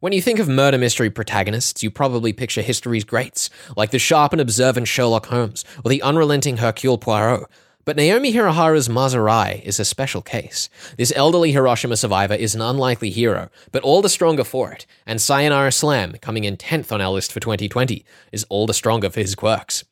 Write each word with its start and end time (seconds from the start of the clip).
When 0.00 0.14
you 0.14 0.22
think 0.22 0.38
of 0.38 0.48
murder 0.48 0.78
mystery 0.78 1.10
protagonists, 1.10 1.82
you 1.82 1.90
probably 1.90 2.32
picture 2.32 2.62
history's 2.62 3.04
greats, 3.04 3.50
like 3.76 3.90
the 3.90 3.98
sharp 3.98 4.32
and 4.32 4.40
observant 4.40 4.88
Sherlock 4.88 5.26
Holmes 5.26 5.62
or 5.84 5.90
the 5.90 6.00
unrelenting 6.00 6.56
Hercule 6.56 6.96
Poirot. 6.96 7.44
But 7.84 7.96
Naomi 7.96 8.32
Hirahara's 8.32 8.88
Mas 8.88 9.14
Arai 9.14 9.62
is 9.62 9.78
a 9.78 9.84
special 9.84 10.22
case. 10.22 10.70
This 10.96 11.12
elderly 11.14 11.52
Hiroshima 11.52 11.98
survivor 11.98 12.32
is 12.32 12.54
an 12.54 12.62
unlikely 12.62 13.10
hero, 13.10 13.50
but 13.72 13.82
all 13.82 14.00
the 14.00 14.08
stronger 14.08 14.42
for 14.42 14.72
it, 14.72 14.86
and 15.04 15.20
Sayonara 15.20 15.70
Slam, 15.70 16.14
coming 16.22 16.44
in 16.44 16.56
10th 16.56 16.92
on 16.92 17.02
our 17.02 17.10
list 17.10 17.30
for 17.30 17.40
2020, 17.40 18.02
is 18.32 18.46
all 18.48 18.66
the 18.66 18.72
stronger 18.72 19.10
for 19.10 19.20
his 19.20 19.34
quirks. 19.34 19.84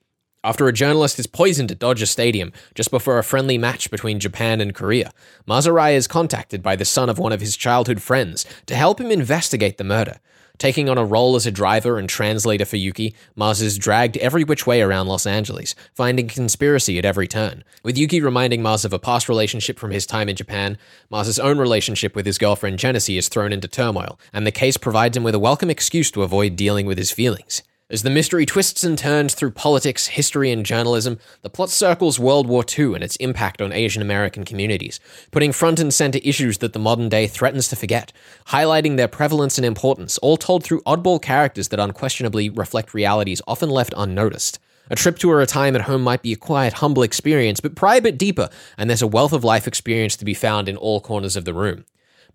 After 0.45 0.69
a 0.69 0.73
journalist 0.73 1.19
is 1.19 1.27
poisoned 1.27 1.73
at 1.73 1.81
Dodger 1.81 2.07
Stadium 2.07 2.53
just 2.77 2.93
before 2.93 3.19
a 3.19 3.25
friendly 3.25 3.59
match 3.59 3.91
between 3.91 4.21
Japan 4.21 4.61
and 4.61 4.73
Korea, 4.73 5.13
Mas 5.47 5.67
Arai 5.67 5.95
is 5.95 6.07
contacted 6.07 6.63
by 6.63 6.77
the 6.77 6.85
son 6.85 7.09
of 7.09 7.19
one 7.19 7.33
of 7.33 7.41
his 7.41 7.57
childhood 7.57 8.01
friends 8.01 8.47
to 8.67 8.77
help 8.77 9.01
him 9.01 9.11
investigate 9.11 9.79
the 9.79 9.85
murder. 9.85 10.21
Taking 10.57 10.89
on 10.89 10.97
a 10.97 11.05
role 11.05 11.35
as 11.35 11.45
a 11.45 11.51
driver 11.51 11.99
and 11.99 12.09
translator 12.09 12.65
for 12.65 12.77
Yuki, 12.77 13.17
Mas 13.35 13.61
is 13.61 13.79
dragged 13.79 14.17
every 14.19 14.45
which 14.45 14.65
way 14.65 14.81
around 14.81 15.09
Los 15.09 15.27
Angeles, 15.27 15.75
finding 15.93 16.29
conspiracy 16.29 16.99
at 16.99 17.05
every 17.05 17.27
turn. 17.27 17.65
With 17.83 17.99
Yuki 17.99 18.21
reminding 18.21 18.63
Mas 18.63 18.85
of 18.85 18.93
a 18.93 18.99
past 19.01 19.29
relationship 19.29 19.77
from 19.77 19.91
his 19.91 20.07
time 20.07 20.29
in 20.29 20.37
Japan, 20.37 20.79
Mas's 21.11 21.41
own 21.41 21.59
relationship 21.59 22.15
with 22.15 22.27
his 22.27 22.39
girlfriend 22.39 22.79
Genessa 22.79 23.19
is 23.19 23.29
thrown 23.29 23.53
into 23.53 23.67
turmoil, 23.67 24.21
and 24.33 24.47
the 24.47 24.53
case 24.53 24.77
provides 24.77 25.17
him 25.17 25.25
with 25.25 25.35
a 25.35 25.41
welcome 25.41 25.71
excuse 25.71 26.13
to 26.13 26.23
avoid 26.23 26.55
dealing 26.55 26.87
with 26.87 26.99
his 26.99 27.11
feelings. 27.11 27.63
As 27.91 28.03
the 28.03 28.11
mystery 28.11 28.45
twists 28.45 28.85
and 28.85 28.99
turns 28.99 29.33
through 29.33 29.53
politics, 29.53 30.09
history, 30.09 30.53
and 30.53 30.67
journalism, 30.67 31.19
the 31.41 31.49
plot 31.49 31.71
circles 31.71 32.19
World 32.19 32.47
War 32.47 32.63
II 32.79 32.93
and 32.93 33.03
its 33.03 33.17
impact 33.17 33.63
on 33.63 33.73
Asian 33.73 34.03
American 34.03 34.45
communities, 34.45 35.01
putting 35.31 35.53
front 35.53 35.81
and 35.81 35.93
center 35.93 36.19
issues 36.23 36.59
that 36.59 36.75
the 36.75 36.79
modern 36.79 37.09
day 37.09 37.27
threatens 37.27 37.67
to 37.69 37.77
forget, 37.77 38.13
highlighting 38.49 38.99
their 38.99 39.09
prevalence 39.09 39.57
and 39.57 39.65
importance, 39.65 40.19
all 40.19 40.37
told 40.37 40.65
through 40.65 40.83
oddball 40.83 41.23
characters 41.23 41.69
that 41.69 41.81
unquestionably 41.81 42.51
reflect 42.51 42.93
realities 42.93 43.41
often 43.49 43.71
left 43.71 43.95
unnoticed. 43.97 44.59
A 44.91 44.95
trip 44.95 45.19
to 45.21 45.31
a 45.31 45.35
retirement 45.35 45.87
home 45.87 46.03
might 46.03 46.21
be 46.21 46.35
a 46.35 46.37
quiet, 46.37 46.75
humble 46.75 47.03
experience, 47.03 47.59
but 47.59 47.75
pry 47.75 47.97
a 47.97 48.03
bit 48.03 48.19
deeper, 48.19 48.51
and 48.77 48.91
there's 48.91 49.01
a 49.01 49.07
wealth 49.07 49.33
of 49.33 49.45
life 49.45 49.67
experience 49.67 50.15
to 50.17 50.27
be 50.27 50.35
found 50.35 50.69
in 50.69 50.77
all 50.77 51.01
corners 51.01 51.37
of 51.37 51.47
the 51.47 51.55
room. 51.55 51.87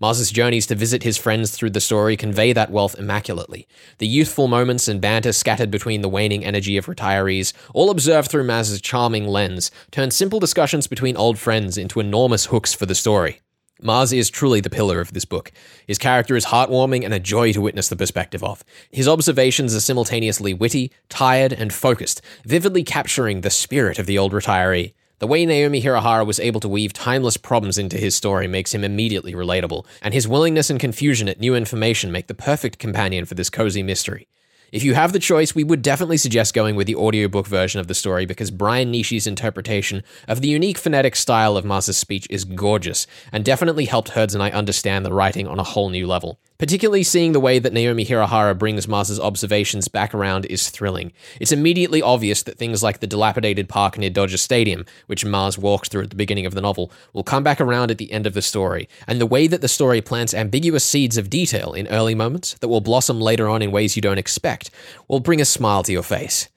Mas's 0.04 0.32
journeys 0.32 0.68
to 0.68 0.76
visit 0.76 1.04
his 1.04 1.18
friends 1.18 1.52
through 1.52 1.70
the 1.70 1.80
story 1.80 2.18
convey 2.18 2.52
that 2.52 2.70
wealth 2.70 2.94
immaculately. 3.00 3.70
The 4.00 4.06
youthful 4.06 4.50
moments 4.50 4.90
and 4.90 5.00
banter 5.00 5.32
scattered 5.32 5.72
between 5.72 6.02
the 6.02 6.10
waning 6.10 6.44
energy 6.44 6.76
of 6.76 6.88
retirees, 6.88 7.54
all 7.74 7.90
observed 7.90 8.30
through 8.30 8.44
Mas's 8.44 8.82
charming 8.82 9.26
lens, 9.26 9.72
turn 9.92 10.12
simple 10.12 10.42
discussions 10.42 10.88
between 10.88 11.16
old 11.16 11.40
friends 11.40 11.78
into 11.78 12.02
enormous 12.02 12.48
hooks 12.48 12.74
for 12.74 12.86
the 12.86 12.96
story. 12.96 13.40
Mas 13.82 14.12
is 14.12 14.30
truly 14.30 14.60
the 14.60 14.70
pillar 14.70 15.00
of 15.00 15.14
this 15.14 15.24
book. 15.24 15.54
His 15.88 15.98
character 15.98 16.36
is 16.36 16.48
heartwarming 16.48 17.06
and 17.06 17.14
a 17.14 17.20
joy 17.22 17.54
to 17.54 17.62
witness 17.62 17.88
the 17.88 17.96
perspective 17.96 18.44
of. 18.44 18.62
His 18.92 19.08
observations 19.08 19.74
are 19.74 19.80
simultaneously 19.80 20.54
witty, 20.54 20.92
tired, 21.08 21.54
and 21.54 21.72
focused, 21.72 22.22
vividly 22.44 22.84
capturing 22.84 23.40
the 23.40 23.50
spirit 23.50 24.00
of 24.00 24.06
the 24.06 24.18
old 24.18 24.34
retiree. 24.34 24.96
The 25.24 25.28
way 25.28 25.46
Naomi 25.46 25.82
Hirahara 25.82 26.26
was 26.26 26.38
able 26.42 26.60
to 26.60 26.68
weave 26.68 26.92
timeless 26.92 27.38
problems 27.38 27.78
into 27.78 27.96
his 27.96 28.14
story 28.14 28.46
makes 28.46 28.74
him 28.74 28.84
immediately 28.84 29.32
relatable, 29.32 29.86
and 30.02 30.14
his 30.14 30.28
willingness 30.28 30.70
and 30.70 30.78
confusion 30.78 31.30
at 31.30 31.40
new 31.40 31.56
information 31.56 32.12
make 32.12 32.28
the 32.28 32.34
perfect 32.34 32.78
companion 32.78 33.24
for 33.24 33.34
this 33.34 33.50
cozy 33.50 33.84
mystery. 33.84 34.28
If 34.74 34.84
you 34.84 34.96
have 34.96 35.14
the 35.14 35.20
choice, 35.20 35.56
we 35.56 35.64
would 35.64 35.82
definitely 35.82 36.18
suggest 36.18 36.54
going 36.54 36.76
with 36.76 36.88
the 36.88 36.98
audiobook 36.98 37.48
version 37.48 37.80
of 37.80 37.88
the 37.88 37.94
story 37.94 38.26
because 38.26 38.52
Brian 38.52 38.92
Nishi's 38.92 39.26
interpretation 39.26 40.04
of 40.28 40.42
the 40.42 40.50
unique 40.50 40.78
phonetic 40.78 41.16
style 41.16 41.56
of 41.56 41.64
Mas's 41.64 41.96
speech 41.96 42.28
is 42.30 42.44
gorgeous 42.44 43.08
and 43.32 43.46
definitely 43.46 43.86
helped 43.86 44.10
Herds 44.10 44.34
and 44.34 44.44
I 44.44 44.50
understand 44.50 45.06
the 45.06 45.14
writing 45.14 45.48
on 45.48 45.58
a 45.58 45.64
whole 45.64 45.90
new 45.90 46.06
level. 46.06 46.38
Particularly 46.60 47.04
seeing 47.04 47.32
the 47.32 47.40
way 47.40 47.58
that 47.58 47.74
Naomi 47.74 48.06
Hirahara 48.06 48.58
brings 48.58 48.88
Mas's 48.88 49.20
observations 49.20 49.88
back 49.88 50.14
around 50.14 50.46
is 50.46 50.70
thrilling. 50.70 51.12
It's 51.40 51.52
immediately 51.52 52.02
obvious 52.02 52.44
that 52.44 52.58
things 52.58 52.84
like 52.84 53.00
the 53.00 53.08
dilapidated 53.08 53.68
park 53.68 53.98
near 53.98 54.12
Dodger 54.12 54.38
Stadium, 54.38 54.86
which 55.08 55.26
Mas 55.26 55.58
walks 55.58 55.90
through 55.90 56.04
at 56.04 56.10
the 56.12 56.16
beginning 56.16 56.46
of 56.46 56.54
the 56.54 56.62
novel, 56.62 56.92
will 57.12 57.24
come 57.24 57.44
back 57.44 57.60
around 57.60 57.90
at 57.90 57.98
the 57.98 58.12
end 58.12 58.28
of 58.28 58.36
the 58.36 58.42
story, 58.42 58.88
and 59.08 59.20
the 59.20 59.26
way 59.26 59.48
that 59.48 59.62
the 59.62 59.68
story 59.68 60.00
plants 60.00 60.34
ambiguous 60.34 60.86
seeds 60.86 61.18
of 61.18 61.30
detail 61.30 61.74
in 61.74 61.88
early 61.88 62.16
moments 62.16 62.54
that 62.60 62.68
will 62.68 62.82
blossom 62.82 63.20
later 63.20 63.50
on 63.50 63.62
in 63.62 63.72
ways 63.72 63.96
you 63.96 64.02
don't 64.02 64.20
expect 64.20 64.70
will 65.08 65.20
bring 65.20 65.42
a 65.42 65.46
smile 65.46 65.82
to 65.84 65.92
your 65.92 66.04
face. 66.04 66.50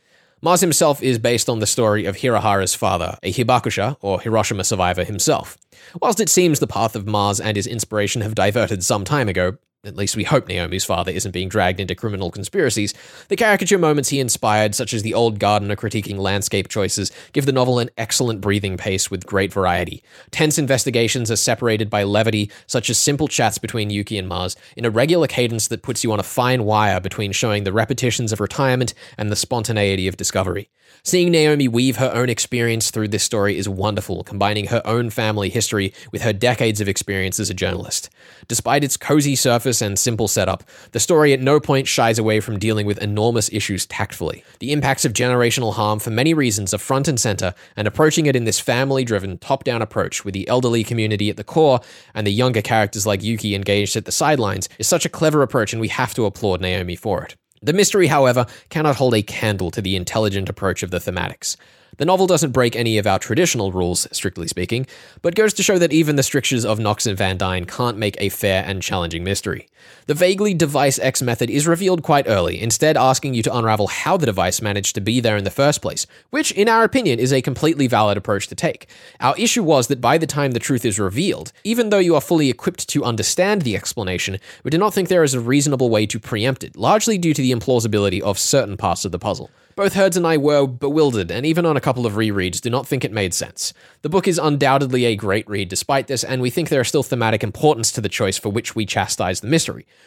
Mas 0.43 0.61
himself 0.61 1.03
is 1.03 1.19
based 1.19 1.49
on 1.49 1.61
the 1.61 1.67
story 1.67 2.05
of 2.05 2.19
Hirahara's 2.19 2.75
father, 2.75 3.19
a 3.23 3.33
Hibakusha, 3.33 3.97
or 4.03 4.21
Hiroshima 4.21 4.65
survivor 4.65 5.03
himself. 5.03 5.57
Whilst 6.01 6.21
it 6.21 6.28
seems 6.28 6.61
the 6.61 6.67
path 6.67 6.95
of 6.95 7.07
Mas 7.07 7.41
and 7.41 7.57
his 7.57 7.67
inspiration 7.67 8.21
have 8.21 8.34
diverted 8.34 8.84
some 8.84 9.05
time 9.05 9.28
ago, 9.28 9.57
at 9.87 9.97
least 9.97 10.17
we 10.17 10.25
hope 10.25 10.49
Naomi's 10.49 10.85
father 10.85 11.13
isn't 11.13 11.31
being 11.31 11.49
dragged 11.49 11.81
into 11.81 11.95
criminal 11.95 12.31
conspiracies, 12.31 12.93
the 13.29 13.37
caricature 13.37 13.79
moments 13.79 14.09
he 14.09 14.21
inspired, 14.21 14.75
such 14.75 14.93
as 14.93 15.03
the 15.03 15.15
old 15.15 15.39
gardener 15.39 15.77
critiquing 15.77 16.19
landscape 16.19 16.69
choices, 16.69 17.11
give 17.33 17.47
the 17.47 17.53
novel 17.53 17.79
an 17.79 17.91
excellent 17.97 18.41
breathing 18.41 18.77
pace 18.77 19.11
with 19.11 19.27
great 19.27 19.53
variety. 19.53 20.03
Tense 20.31 20.59
investigations 20.59 21.31
are 21.31 21.37
separated 21.37 21.89
by 21.89 22.03
levity, 22.03 22.51
such 22.67 22.91
as 22.91 22.99
simple 22.99 23.29
chats 23.29 23.59
between 23.59 23.91
Yuki 23.91 24.19
and 24.19 24.29
Mas, 24.29 24.57
in 24.77 24.85
a 24.85 24.91
regular 24.91 25.27
cadence 25.27 25.69
that 25.69 25.83
puts 25.83 26.03
you 26.03 26.13
on 26.13 26.21
a 26.21 26.25
fine 26.25 26.65
wire 26.65 27.01
between 27.01 27.33
showing 27.33 27.65
the 27.65 27.73
repetitions 27.73 28.33
of 28.33 28.41
retirement 28.41 28.95
and 29.17 29.31
the 29.31 29.37
spontaneity 29.37 30.09
of 30.09 30.17
discovery. 30.17 30.69
Seeing 31.03 31.31
Naomi 31.31 31.69
weave 31.69 31.97
her 31.97 32.11
own 32.13 32.29
experience 32.29 32.91
through 32.91 33.09
this 33.09 33.23
story 33.23 33.57
is 33.59 33.69
wonderful, 33.69 34.25
combining 34.25 34.67
her 34.67 34.83
own 34.85 35.11
family 35.11 35.51
history 35.51 35.93
with 36.11 36.23
her 36.23 36.33
decades 36.33 36.81
of 36.81 36.89
experience 36.89 37.39
as 37.39 37.51
a 37.51 37.55
journalist. 37.55 38.11
Despite 38.49 38.83
its 38.83 38.97
cozy 38.97 39.37
surface 39.37 39.76
and 39.83 39.99
simple 39.99 40.29
setup, 40.29 40.65
the 40.93 41.01
story 41.01 41.33
at 41.33 41.41
no 41.41 41.61
point 41.61 41.87
shies 41.87 42.19
away 42.19 42.41
from 42.41 42.59
dealing 42.59 42.87
with 42.87 42.99
enormous 42.99 43.51
issues 43.53 43.87
tactfully. 43.87 44.45
The 44.61 44.73
impacts 44.73 45.05
of 45.05 45.13
generational 45.13 45.75
harm 45.75 45.99
for 45.99 46.11
many 46.11 46.35
reasons 46.35 46.75
are 46.75 46.79
front 46.79 47.09
and 47.09 47.19
center, 47.19 47.55
and 47.77 47.89
approaching 47.89 48.27
it 48.27 48.37
in 48.37 48.45
this 48.45 48.61
family 48.61 49.05
driven, 49.05 49.39
top 49.39 49.65
down 49.65 49.83
approach 49.83 50.25
with 50.25 50.35
the 50.35 50.49
elderly 50.49 50.85
community 50.85 51.31
at 51.31 51.37
the 51.37 51.45
core 51.45 51.81
and 52.15 52.27
the 52.27 52.33
younger 52.33 52.63
characters 52.63 53.07
like 53.07 53.23
Yuki 53.23 53.55
engaged 53.55 53.97
at 53.97 54.05
the 54.05 54.13
sidelines 54.13 54.69
is 54.79 54.87
such 54.87 55.05
a 55.05 55.11
clever 55.11 55.43
approach, 55.43 55.73
and 55.73 55.81
we 55.81 55.89
have 55.89 56.15
to 56.15 56.25
applaud 56.25 56.61
Naomi 56.61 56.97
for 56.97 57.23
it. 57.23 57.37
The 57.63 57.73
mystery, 57.73 58.07
however, 58.07 58.47
cannot 58.69 58.97
hold 58.97 59.15
a 59.15 59.23
candle 59.23 59.71
to 59.73 59.81
the 59.81 59.97
intelligent 59.97 60.49
approach 60.49 60.83
of 60.83 60.91
the 60.91 60.99
thematics. 60.99 61.57
The 61.99 62.05
novel 62.05 62.27
doesn't 62.27 62.53
break 62.53 62.77
any 62.77 62.99
of 62.99 63.07
our 63.07 63.19
traditional 63.19 63.73
rules, 63.73 64.07
strictly 64.12 64.49
speaking, 64.49 64.87
but 65.23 65.34
goes 65.34 65.55
to 65.55 65.62
show 65.62 65.79
that 65.79 65.93
even 65.93 66.17
the 66.17 66.23
strictures 66.23 66.65
of 66.65 66.79
Knox 66.79 67.07
and 67.07 67.17
Van 67.17 67.39
Dine 67.39 67.65
can't 67.65 67.97
make 67.97 68.17
a 68.21 68.29
fair 68.29 68.65
and 68.67 68.83
challenging 68.83 69.25
mystery. 69.25 69.69
The 70.07 70.15
vaguely 70.15 70.55
device 70.55 70.99
X 70.99 71.23
method 71.23 71.51
is 71.51 71.67
revealed 71.67 72.03
quite 72.03 72.29
early, 72.29 72.61
instead 72.61 72.97
asking 72.97 73.35
you 73.35 73.43
to 73.43 73.57
unravel 73.57 73.89
how 73.89 74.17
the 74.17 74.27
device 74.27 74.63
managed 74.63 74.95
to 74.95 75.01
be 75.01 75.21
there 75.21 75.37
in 75.37 75.45
the 75.45 75.51
first 75.51 75.83
place, 75.83 76.07
which, 76.31 76.53
in 76.53 76.69
our 76.69 76.85
opinion, 76.85 77.19
is 77.19 77.33
a 77.33 77.43
completely 77.43 77.87
valid 77.87 78.17
approach 78.17 78.47
to 78.49 78.55
take. 78.55 78.89
Our 79.21 79.35
issue 79.37 79.63
was 79.63 79.89
that 79.89 80.01
by 80.01 80.19
the 80.19 80.27
time 80.27 80.53
the 80.53 80.59
truth 80.59 80.85
is 80.85 80.99
revealed, 80.99 81.53
even 81.65 81.91
though 81.91 81.99
you 81.99 82.15
are 82.15 82.21
fully 82.21 82.51
equipped 82.51 82.89
to 82.91 83.05
understand 83.05 83.63
the 83.63 83.77
explanation, 83.77 84.39
we 84.63 84.71
do 84.71 84.79
not 84.79 84.95
think 84.95 85.09
there 85.09 85.25
is 85.25 85.35
a 85.35 85.41
reasonable 85.41 85.91
way 85.91 86.07
to 86.07 86.21
preempt 86.21 86.63
it, 86.63 86.77
largely 86.77 87.19
due 87.19 87.35
to 87.35 87.43
the 87.43 87.53
implausibility 87.53 88.21
of 88.21 88.39
certain 88.39 88.77
parts 88.77 89.05
of 89.05 89.13
the 89.13 89.19
puzzle. 89.19 89.51
Both 89.77 89.93
Herds 89.93 90.17
and 90.17 90.27
I 90.27 90.39
were 90.39 90.67
bewildered, 90.67 91.31
and 91.31 91.45
even 91.45 91.67
on 91.67 91.77
a 91.77 91.83
couple 91.83 92.07
of 92.07 92.15
rereads, 92.15 92.63
do 92.63 92.71
not 92.71 92.87
think 92.87 93.05
it 93.05 93.13
made 93.13 93.35
sense. 93.35 93.75
The 94.01 94.09
book 94.09 94.27
is 94.27 94.39
undoubtedly 94.39 95.05
a 95.05 95.17
great 95.17 95.47
read 95.47 95.69
despite 95.69 96.07
this, 96.07 96.25
and 96.25 96.41
we 96.41 96.49
think 96.49 96.71
there 96.71 96.81
is 96.81 96.89
still 96.89 97.03
thematic 97.03 97.45
importance 97.45 97.93
to 97.93 98.01
the 98.01 98.09
choice 98.09 98.39
for 98.39 98.49
which 98.49 98.75
we 98.75 98.87
chastise 98.87 99.41
the 99.41 99.49
mystery, 99.49 99.66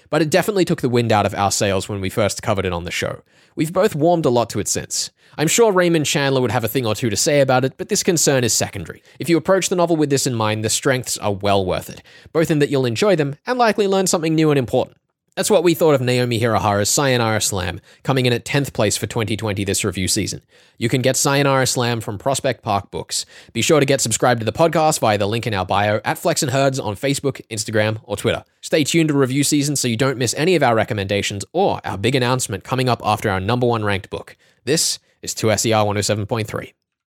but 0.09 0.21
it 0.21 0.29
definitely 0.29 0.65
took 0.65 0.81
the 0.81 0.89
wind 0.89 1.11
out 1.11 1.25
of 1.25 1.33
our 1.35 1.51
sails 1.51 1.89
when 1.89 2.01
we 2.01 2.09
first 2.09 2.41
covered 2.41 2.65
it 2.65 2.73
on 2.73 2.83
the 2.83 2.91
show. 2.91 3.21
We've 3.55 3.73
both 3.73 3.95
warmed 3.95 4.25
a 4.25 4.29
lot 4.29 4.49
to 4.51 4.59
it 4.59 4.67
since. 4.67 5.11
I'm 5.37 5.47
sure 5.47 5.71
Raymond 5.71 6.05
Chandler 6.05 6.41
would 6.41 6.51
have 6.51 6.63
a 6.63 6.67
thing 6.67 6.85
or 6.85 6.95
two 6.95 7.09
to 7.09 7.15
say 7.15 7.41
about 7.41 7.65
it, 7.65 7.77
but 7.77 7.89
this 7.89 8.03
concern 8.03 8.43
is 8.43 8.53
secondary. 8.53 9.03
If 9.19 9.29
you 9.29 9.37
approach 9.37 9.69
the 9.69 9.75
novel 9.75 9.95
with 9.95 10.09
this 10.09 10.27
in 10.27 10.33
mind, 10.33 10.65
the 10.65 10.69
strengths 10.69 11.17
are 11.17 11.33
well 11.33 11.65
worth 11.65 11.89
it, 11.89 12.03
both 12.33 12.51
in 12.51 12.59
that 12.59 12.69
you'll 12.69 12.85
enjoy 12.85 13.15
them 13.15 13.35
and 13.45 13.57
likely 13.57 13.87
learn 13.87 14.07
something 14.07 14.35
new 14.35 14.51
and 14.51 14.59
important. 14.59 14.97
That's 15.39 15.50
what 15.50 15.63
we 15.63 15.73
thought 15.73 15.95
of 15.95 16.01
Naomi 16.01 16.38
Hirahara's 16.38 16.89
Sayonara 16.89 17.39
Slam, 17.39 17.80
coming 18.03 18.25
in 18.25 18.33
at 18.33 18.44
10th 18.44 18.74
place 18.74 18.97
for 18.97 19.07
2020 19.07 19.63
this 19.63 19.86
review 19.86 20.09
season. 20.09 20.41
You 20.77 20.89
can 20.89 21.01
get 21.01 21.15
Sayonara 21.15 21.65
Slam 21.65 22.01
from 22.01 22.18
Prospect 22.18 22.62
Park 22.62 22.91
Books. 22.91 23.25
Be 23.53 23.62
sure 23.62 23.80
to 23.80 23.86
get 23.86 24.01
subscribed 24.01 24.41
to 24.41 24.45
the 24.45 24.51
podcast 24.51 25.00
via 25.00 25.18
the 25.18 25.30
link 25.30 25.47
in 25.47 25.53
our 25.53 25.65
bio 25.65 26.01
at 26.03 26.18
Flex 26.18 26.44
and 26.44 26.51
Herds 26.51 26.77
on 26.77 26.97
Facebook, 26.97 27.39
Instagram, 27.47 28.01
or 28.03 28.18
Twitter. 28.18 28.44
Stay 28.59 28.83
tuned 28.83 29.07
to 29.07 29.18
review 29.18 29.45
season 29.45 29.77
so 29.77 29.88
you 29.88 29.95
don't 29.95 30.18
miss 30.18 30.33
any 30.33 30.57
of 30.57 30.62
our 30.62 30.75
recommendations 30.75 31.45
or 31.53 31.80
our 31.86 31.97
big 31.97 32.15
announcement 32.15 32.65
coming 32.65 32.89
up 32.89 33.00
after 33.06 33.30
our 33.30 33.39
number 33.39 33.65
one 33.65 33.86
ranked 33.86 34.09
book. 34.09 34.36
This 34.65 35.00
is 35.21 35.33
2SER 35.33 35.86
107.3. 35.86 36.74